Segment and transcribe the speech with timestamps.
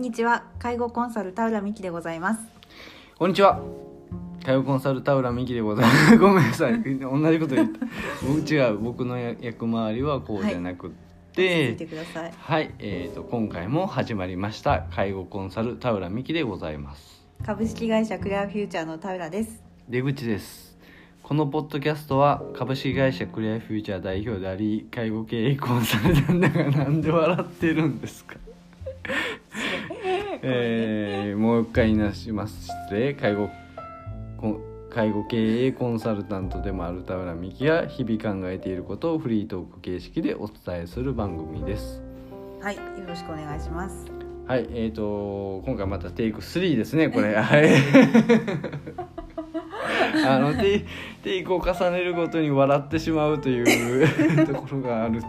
[0.00, 2.40] んにちは介護コンサル田浦美希でございます
[3.18, 3.60] こんにちは。
[4.42, 6.16] 介護コンサル田浦美希でございます。
[6.16, 6.82] ごめんなさい。
[6.82, 7.80] 同じこと言った。
[8.26, 8.78] 僕違う。
[8.78, 10.90] 僕の役回りはこうじゃなくっ
[11.34, 11.72] て。
[11.72, 20.76] 聞いてくださいはい、えー、と今回も始まりました介護コンサル田浦美希でございます株式会社クレアフューチャーの田浦です出口です
[21.22, 28.36] このポッドキャストは株式会社クリアフューチャー代表であり介護経営コンサルタントがなんで笑ってるんですか
[30.42, 32.66] えー、もう一回言いなします。
[32.66, 33.14] 失礼。
[33.14, 33.50] 介護
[34.38, 42.02] こ介護経営コンサルタントでもある田浦美希が日々考えていることをフリートーク形式でお伝えする番組です。
[42.60, 44.10] はいよろしくお願いします。
[44.46, 47.34] はい、えー、と今回またテイク3ですねこれ。
[47.38, 47.68] はい。
[50.26, 50.84] あのテイ
[51.22, 55.22] テイクを重ねるごとに笑ってしまうというところがある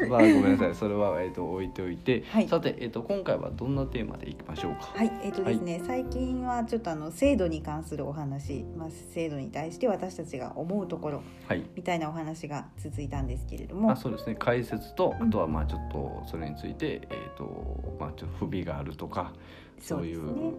[0.08, 0.74] まあごめんなさい。
[0.74, 2.48] それは、えー、と置いておいて、はい。
[2.48, 4.92] さて、えー、と今回はどんなテーマでいきましょうか？
[4.94, 5.10] はい。
[5.22, 11.62] えっ、とですね、最近はちょっとあの制度に関するお話、まあ、制度に対して私たちが思うところはい。
[11.76, 13.90] みたいなお話が続いたんですけれども。
[13.90, 14.36] あそうですね。
[14.38, 19.32] 解説とあとはまあちょっとそれについて、えーとまあ、ちょっと不備があるとか
[19.78, 20.52] そういうね。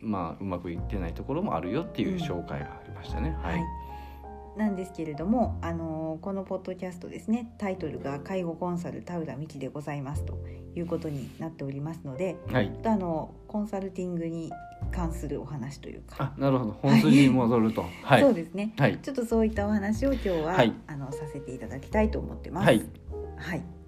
[0.00, 3.36] まあうまくいってないところもあるよっていう紹介がありましたね。
[3.40, 3.62] はい、
[4.56, 10.38] なんですけれども、あのこのポッドキャストですねタイトルが「介護コンサル田浦美希でございます」と
[10.74, 12.70] いうことになっておりますのではい。
[12.84, 14.52] あのコンサルティングに
[14.90, 16.72] 関するお話というか、あなるほど。
[16.72, 17.84] 本筋に戻ると。
[18.02, 18.20] はい。
[18.20, 18.74] そうですね。
[18.78, 18.98] はい。
[18.98, 20.72] ちょっとそういったお話を今日は、はい。
[20.86, 22.66] あのさせていただきたいと思ってます。
[22.66, 22.82] はい。
[23.36, 23.81] はい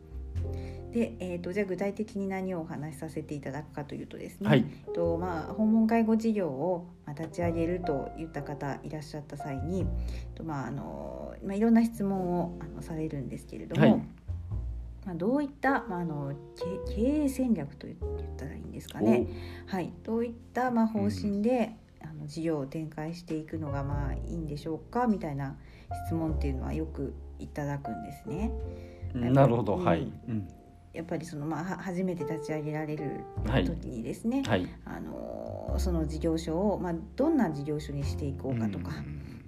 [0.94, 4.64] で、えー、とじゃあ具体的に何をお話しさせていただくかというとですね、はい。
[4.86, 9.86] えっとまあ、訪問介護事業をまあ立ち上げるといった方いらっしゃった際に、
[10.36, 14.02] とまああのまあ、いろんな質問をあのされるんですけれども、はい。
[15.04, 16.32] まあ、どういった、まあ、あの
[16.86, 17.98] 経経営戦略と言っ
[18.36, 19.26] たらいいんですかね、
[19.66, 25.56] はい、どういった、まあ、方針で、あの事業を展開していくのがまあいいんでしょうかみたいな
[26.06, 28.50] 質問っていうのはよくいただくんですね。
[29.14, 29.84] おなるほど、うん。
[29.84, 30.48] はい、うん、
[30.94, 33.64] やっぱりその、まあ、は初めて立ち上げられるはい。
[33.64, 34.66] 時にですね、はい。
[34.84, 38.92] あのその事業所を、まあ、どんな事業所にしていこうかとか、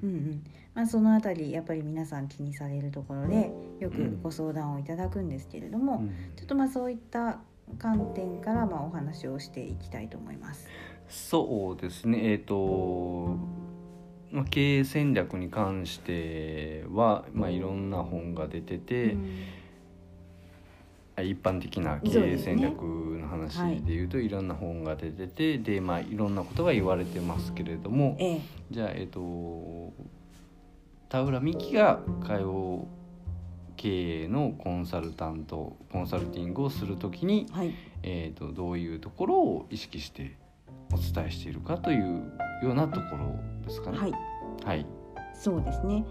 [0.02, 0.44] うんうん。
[0.74, 6.08] まあ、そのあたりやっぱり皆さん気にされるところでよくご相談をいただくんですけれども、うん。
[6.34, 7.38] ちょっとまあそういった
[7.78, 10.68] 観点からまあお話をしていきたいと思います。
[11.08, 12.32] そうですね。
[12.32, 13.36] えっ、と
[14.32, 19.30] まあ経営戦略に関しては、まあ、いろんな本が出てて、うん
[21.22, 24.04] 一般的な経営戦略の話でい。
[24.04, 28.40] うといろんな本が出ててで、まあ、いろんなことが言われてますけれどもええ。
[28.70, 29.92] じゃあえっ、と
[31.08, 32.88] 田浦美希が介護
[33.76, 37.74] 経営のコンサルタントコンサルティングをするときに、はい。
[38.02, 40.36] えー、とどういうところを意識して
[40.92, 43.98] お伝えしているかというようなところですかね。
[43.98, 44.12] はい。
[44.64, 44.86] はい、
[45.34, 46.04] そうですね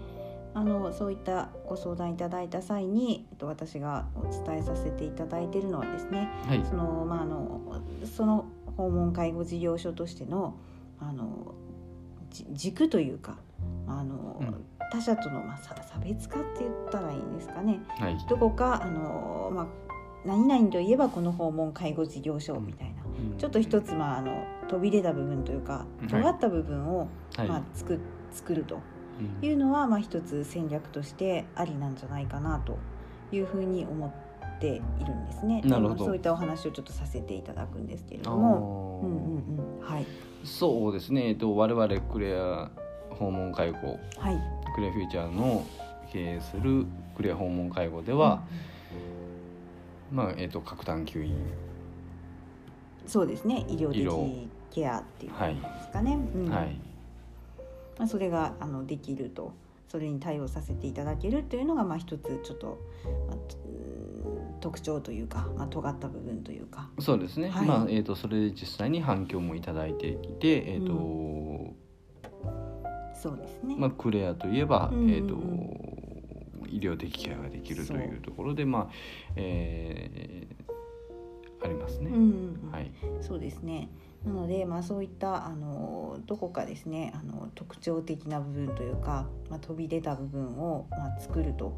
[0.56, 6.64] あのそういったご相談いただいた際に、えっと、私がお伝えさせていただいているのはですねはい。
[6.64, 8.46] その,、まあ、あのその
[8.78, 10.56] 訪問介護事業所としての
[10.98, 11.54] あの
[12.30, 13.36] じ軸というか
[13.86, 14.64] あの、うん。
[14.90, 17.80] 他者との、まあ、差差別化って言ったらいいんですかね。
[17.98, 18.16] はい。
[18.26, 19.66] どこかあの、まあ、
[20.24, 23.02] 何々といえばこの訪問介護事業所みたいな、
[23.36, 27.48] ちょっと一つ、まあ、あの飛び出た部分というかはい尖った部分を、はい。
[27.48, 28.00] まあ、作
[28.30, 28.76] 作ると。
[28.76, 28.95] うん
[29.42, 32.78] いうのは、まあ、一つ戦略としてありなんじゃないかなと
[33.32, 34.66] いうふうに思って
[35.00, 35.62] いるんですね。
[35.62, 36.04] なるほど。
[36.06, 39.00] そういったお話をちょっとさせていただくんですけれあども。
[39.04, 40.06] うんうんうん、はい。
[40.44, 42.70] そうですね、えっと、我々クレア
[43.10, 43.98] 訪問介護。
[44.18, 44.40] はい。
[44.74, 45.64] クレアフューチャーの
[46.12, 48.44] 経営するクレア訪問介護では、
[50.12, 51.34] まあえっと各探求員
[53.06, 53.64] そうですね。
[53.68, 56.18] 医療的ケアっていうこはいとですかね。
[56.34, 56.50] うん。
[56.50, 56.95] はい
[57.98, 59.54] まあ、それがあのできると
[59.88, 62.78] それに対応させていただけるというのがまあ一つちょっと、
[63.28, 63.36] まあ
[64.60, 66.90] 特徴というか、まあ、尖った部分というか。
[66.98, 71.74] そうですね、はいまあえっとそれで実際に反響もいただいていて、えっと
[73.14, 73.76] そうですね。
[73.78, 78.88] まあ、クレアといえば、うんうんうんえー、と医療的ケアができるというところでまあ、
[79.36, 80.66] えー
[81.62, 82.10] ありますね。
[82.10, 83.88] うんうんうんはい、そうですね。
[84.26, 91.76] なので、まあ、そういったあのどこかですねあの特徴的な部分というか、まあ、飛び出た部分を、まあ、作ると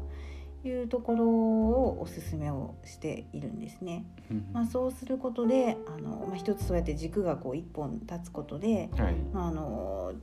[0.63, 4.05] いうところをおすすめをしているんですね。
[4.29, 4.49] うん。
[4.51, 9.15] まあ、そうすることであの、まあ、一つそうやって軸がこう一本立つことで、はい。
[9.31, 10.13] まあ、あの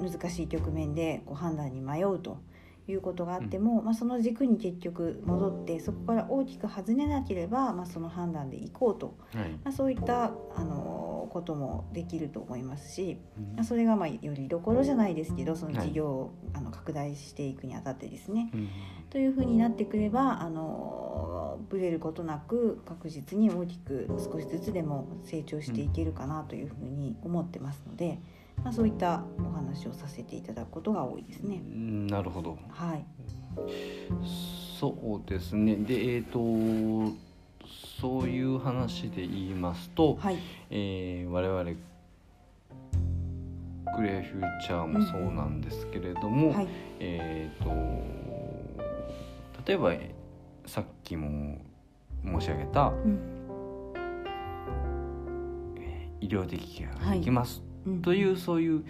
[0.00, 2.38] 難しい局面でこう判断に迷うと
[2.86, 9.50] いうことがあっても、まあ、その軸に結局戻ってそこから大きく外れなければ、まあ、その判断でいこうと、はい。
[9.64, 10.99] まあ、そういったあの
[11.30, 13.56] こともできると思いますし、うん。
[13.56, 18.50] まあ、それがまあよりどころじゃないですけどその事業をあの拡大していくにあたってですね。
[18.52, 18.68] うん
[19.10, 28.20] というふうになってくればあのブレることなく確実に大きく少しずつでも成長していけるかなというふうに思ってますので、
[28.62, 31.56] まあ、そういったお話をさせていただくことが多いですね。
[31.56, 32.56] うんなるほど。
[32.68, 33.04] はい、
[34.78, 35.74] そうですね。
[35.74, 36.38] でえっ、と
[38.00, 40.38] そういう話で言いますと、はい、
[40.70, 41.64] えー我々
[43.96, 46.68] クレアフューチャーもそうなんですけれども、はい、
[47.00, 47.70] えっ、と
[49.66, 49.92] 例えば
[50.66, 51.58] さっきも
[52.24, 53.18] 申し上げたうん、
[56.20, 58.02] 医療的ケアができます、うん。
[58.02, 58.84] というそういう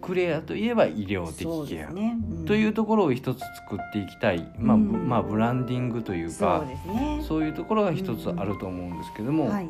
[0.00, 2.44] クレアといえば医療的ケア、ね、ん。
[2.44, 4.92] というところを一つ作っていきたい、まあうん。
[4.92, 7.22] ぶまあ、ブランディングというかそうね。
[7.22, 9.68] そういうところが一つあると思うんですけども、はい、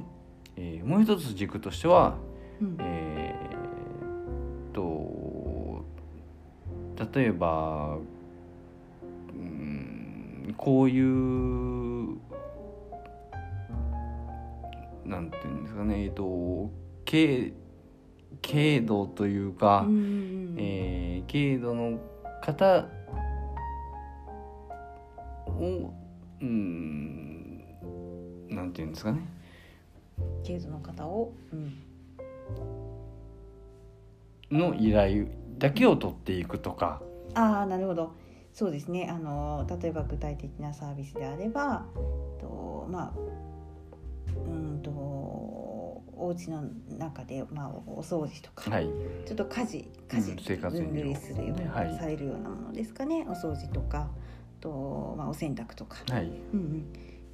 [0.56, 2.16] えーもう一つ軸としては、
[2.60, 2.76] うん。
[2.80, 3.58] えー
[4.70, 5.18] っと
[7.14, 7.96] 例えば
[9.32, 12.18] うんこういう
[15.04, 16.70] なんていうんですかねえーっと
[17.06, 17.54] 軽
[18.42, 21.98] 軽度というか、うんうんえー軽度の
[22.40, 22.86] 方
[25.46, 25.92] を
[26.40, 27.62] うん
[28.48, 29.20] なんていうんですかね。
[30.46, 31.78] 軽度の方を、うん、
[34.50, 35.26] の依頼
[35.58, 37.02] だけを取っていくとか、
[37.34, 38.12] ああなるほど。
[38.52, 39.08] そうですね。
[39.10, 41.84] あの例えば具体的なサービスであれば
[42.40, 43.14] とまあ
[44.46, 44.90] うんと
[46.18, 46.64] お家の
[46.98, 48.88] 中で、まあ、お掃除とか、はい、
[49.26, 51.98] ちょっと家事家事分に類するような、はい。
[51.98, 53.24] されるようなものですかね。
[53.28, 54.08] お掃除とか
[54.60, 56.86] と、まあ、お洗濯とか、はい、うんうん、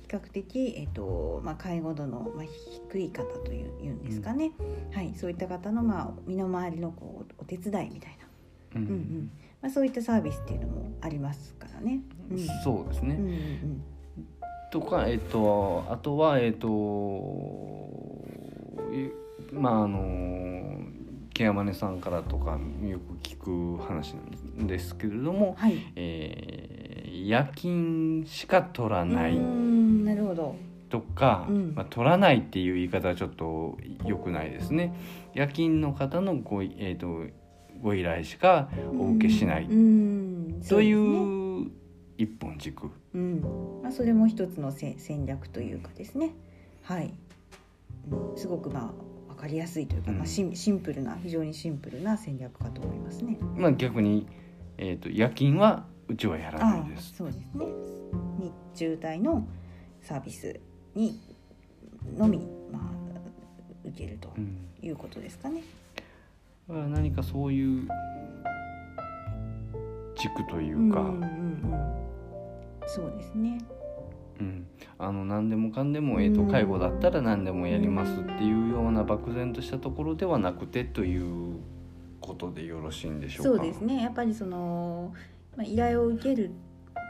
[0.03, 2.45] 比較的、えっとまあ、介護度の、まあ、
[2.93, 4.53] 低い方といういうんですかね、
[4.93, 8.19] はい、そういった方の、まあ、身の回りのこうお手伝いみたい
[8.75, 8.87] な、うん。
[8.87, 9.31] うんうん。
[9.63, 12.01] まあ、そういったサービスっていうのもありますからね。
[12.31, 12.39] うん。
[12.63, 13.15] そうですね。
[13.15, 13.85] うんうん
[14.75, 16.71] とかえっ、とあとはえっ、とい
[19.53, 20.79] まああの
[21.33, 26.85] ケアマネさんからとかよく聞く話なんですけれども、はい、えー
[27.25, 30.57] 夜勤しか取らなういんなるほど、
[30.91, 31.73] とか、うん。
[31.75, 34.95] まあ、取らないっていう言い方はちょっと良くないですね。
[35.33, 37.33] 夜勤の方のご,、えー、と
[37.81, 38.69] ご依頼しか
[38.99, 39.65] お受けしない。
[39.65, 41.71] うんといそう
[42.19, 42.91] 一本軸。
[43.15, 43.41] うん。
[43.83, 46.35] まあ、それも一つのせ戦略というかですね。
[46.83, 47.13] はい、うん、
[48.45, 48.93] すごくま
[49.29, 53.39] あ分かりやすいというか、うんまあ、シンプルな非常にシンプルな戦略かと思いますね。
[53.57, 54.27] まあ、逆に、
[54.77, 57.15] えー、と夜勤はうちはやらないです。
[57.17, 57.67] そうですね
[58.39, 59.49] 日中帯の
[60.03, 60.61] サービス
[60.95, 61.19] に
[62.19, 62.83] のみ、まあ、
[63.89, 65.63] 受けるとうんいうことですかね。
[66.69, 67.89] だから何かそういう
[70.17, 73.57] 軸というか、うんうんうん、そうですね。
[74.41, 74.67] うん
[74.99, 81.57] あの何でもかんでも、えー、と介護だったら何でもやりますっていうような漠然としたところではなくてという
[82.21, 83.63] ことでよろしいんでしょうか？
[83.63, 85.13] そうですねやっぱりその、
[85.57, 86.51] まあ、依頼を受ける、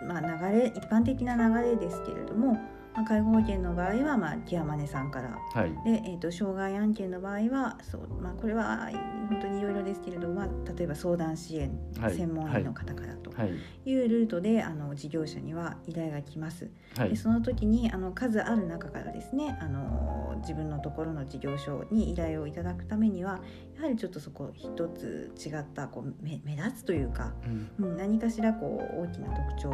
[0.07, 2.59] まあ、流れ一般的な流れですけれども、
[2.95, 5.37] まあ、介護保険の場合は、まあ、ケアマネさんから。
[5.53, 8.89] はい、で、えー、と障害案件の場合はそう、まあ、これは
[9.29, 12.15] 本当にいろいろですけれども、まあ、例えば相談支援はい。
[12.15, 13.91] 専門員の方からとはい。
[13.91, 16.71] いうルートで、あの事業者には依頼が来ます。
[16.97, 17.11] はい。
[17.11, 23.41] でその時にあの数ある中からですねあの自分のところの事業所に依頼をいただくためには
[23.77, 27.49] やはりちょっとそこ一つ違ったこう目目立つというか、う
[27.83, 27.87] ん。
[27.87, 29.73] うん、何かしらこう大きな特徴を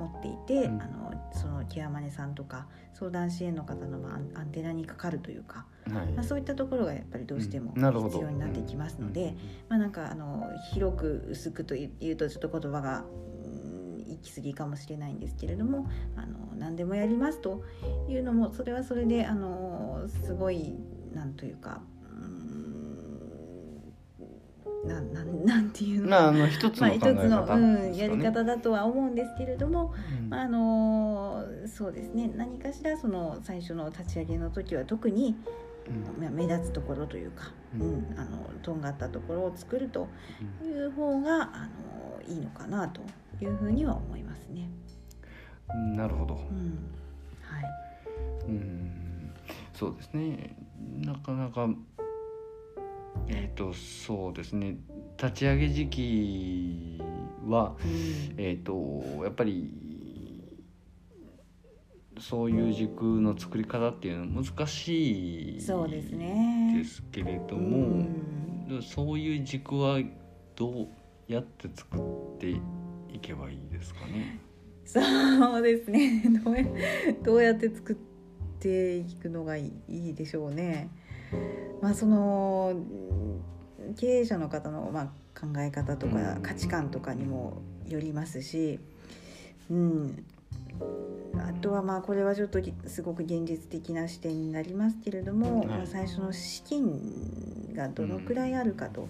[0.00, 0.82] 持っていて、うん。
[0.82, 6.12] あのそのケアマネさんとか相談支援の方の、まあ、アンテナにかかるというか、はい。
[6.12, 9.34] まあ、そういったところがやっぱりどうしても必要になってきますので、うん
[9.68, 13.04] まあ、なんかあの広く薄くというとちょっと言葉が、
[13.44, 17.62] うん、行き過ぎかもしれないんですけれどもあの何でもやりますと
[18.08, 20.74] いうのもそれはそれであのすごい
[21.12, 21.95] なんというかうん
[24.86, 25.12] なん。
[25.12, 26.08] な んなんていうの？
[26.08, 30.30] まああの一つまあ、の考え一つの、方うん、やり方だとは思うんですけれども、うん。
[30.30, 32.30] まああのそうですね。
[32.36, 35.36] 何かしらその最初の立ち上げの時は特に
[35.88, 36.22] うん。
[36.22, 40.08] まあ目立つところというか、ううんんあのとんがったところを作ると
[40.64, 43.00] いう方があのいいのかなと
[43.40, 44.68] いうふうには思いますね。
[45.74, 46.34] うんなるほど。
[46.34, 46.92] うん。
[47.42, 47.64] はい。
[48.48, 49.30] うん。
[49.74, 50.56] そうですね。
[51.04, 51.68] なかなか
[53.28, 54.76] えっ、とそうですね。
[55.16, 57.00] 立ち上げ時期
[57.46, 58.34] は、うん。
[58.38, 59.86] えー、とやっぱり
[62.18, 70.00] そういう軸の作り方っていうのは難しいそうですねですけれどうも、んそういう軸は
[70.56, 70.88] どう
[71.28, 72.60] やって作ってい
[73.20, 74.40] けばいいですかね。
[74.84, 76.22] そうですね。
[77.22, 77.96] どうやって作っ
[78.60, 80.90] ていくのがいいでしょうね。
[81.82, 85.06] まあそのうん経営者の方のまあ
[85.38, 86.42] 考え方とかうん。
[86.42, 88.80] 価値観とかにもよりますし、
[89.70, 90.24] うん、
[91.38, 95.66] あとはまあこれはちょっとすごく現実的な視点になりますけれども、はい。
[95.66, 99.08] まあ、最初の資金がどのくらいあるかと、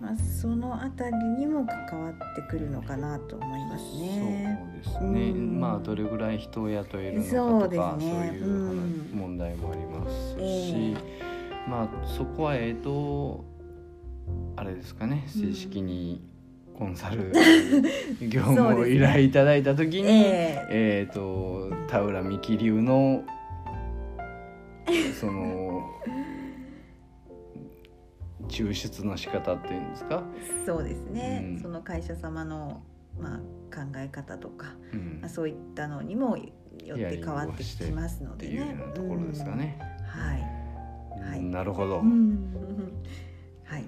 [0.00, 4.58] まあ、そのあたりにも関わってくるのかなと思いますね。
[4.84, 5.60] そうですね、うん。
[5.60, 8.36] まあどれぐらい人を雇えるのかそうとかですね。
[8.40, 11.27] そういう問題もありますし、え
[11.68, 13.44] まあそこはえっ、と
[14.56, 16.22] あれですかね正式に
[16.76, 17.32] コンサル
[18.20, 21.08] 業務を依頼いただいた時に、 ええ。
[21.10, 23.24] っ、と田浦美希流の
[25.18, 25.82] その
[28.48, 30.22] 抽出の仕方っていうんですか、
[30.66, 31.60] そうですね、うん。
[31.60, 32.82] その会社様の、
[33.20, 33.38] まあ、
[33.74, 35.18] 考え方とか、うん。
[35.20, 38.76] まあ、そういったのにもよって変わってきますのでね。
[38.94, 39.54] ところですか。
[39.54, 39.78] ね。
[40.16, 40.22] うん。
[40.22, 40.47] はい、
[41.22, 41.42] はい。
[41.42, 41.98] なるほど。
[41.98, 42.30] ううん。
[42.30, 42.52] ん
[43.64, 43.84] はい。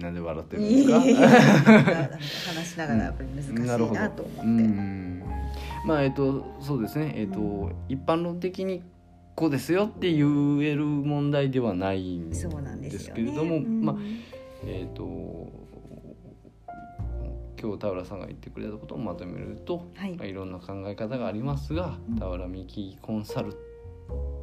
[0.00, 1.00] なんで笑ってるんですか？
[2.54, 4.00] 話しながらやっぱり難しいなるほど。
[4.00, 4.40] なと思って。
[4.42, 5.22] うん。
[5.86, 7.12] まあえっとそうですね。
[7.16, 8.82] えっと、う一般論的に
[9.34, 12.36] こうですよって言える問題ではないんで
[12.88, 13.12] です。
[13.12, 13.96] けれども、うんまあ
[14.66, 15.50] えっと
[17.60, 20.14] 今日田浦さんが言ってくれたことをまとめると、はい。
[20.14, 22.16] まあ、いろんな考え方がありますが、うん。
[22.16, 23.52] 田浦美希コンサル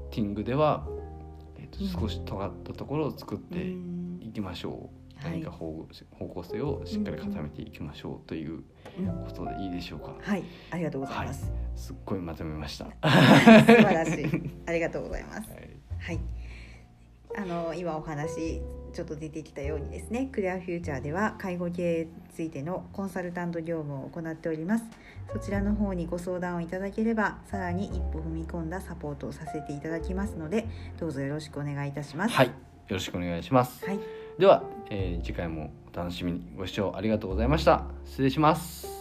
[0.10, 0.88] ティングでは、
[1.80, 8.64] 少し尖ったところを作ってうんいきましょう、はい何か方方向性をしっかり固めていきましょうという
[8.98, 10.16] うんことでいいでしょうか。
[10.20, 11.52] はい、ありがとうございます。
[11.76, 12.86] すっごいまとめました。
[13.02, 14.52] 素晴らしい。
[14.66, 15.50] ありがとうございます。
[15.52, 16.20] はいはい。
[17.38, 18.62] あの今お話
[18.92, 24.86] ちょっと出てきたようにですね、クリアフューチャーでは介護経営についてのコンサルタント業務を行っております。
[25.32, 30.68] そちらの方にご相談をいただければ、さらに一歩踏み込んだサポートをさせていただきますので、
[31.00, 32.36] どうぞよろしくお願いいたします。
[32.36, 32.54] はい、よ
[32.90, 33.86] ろしくお願いします。
[33.86, 34.00] はい。
[34.38, 37.86] では、えー次回もお楽しみにご視聴ありがとうございました。
[38.06, 39.01] 失礼します。